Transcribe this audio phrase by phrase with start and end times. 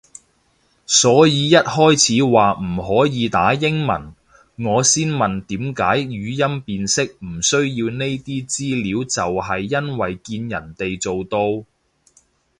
[0.87, 2.67] 所以一開始話唔
[3.01, 4.15] 可以打英文，
[4.55, 11.63] 我先會問點解語音辨識唔需要呢啲資料就係因為見人哋做到